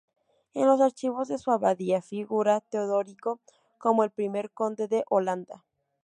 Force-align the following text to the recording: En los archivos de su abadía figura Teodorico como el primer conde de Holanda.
En 0.55 0.65
los 0.65 0.81
archivos 0.81 1.27
de 1.27 1.37
su 1.37 1.51
abadía 1.51 2.01
figura 2.01 2.61
Teodorico 2.61 3.39
como 3.77 4.03
el 4.03 4.09
primer 4.09 4.49
conde 4.49 4.87
de 4.87 5.03
Holanda. 5.07 5.63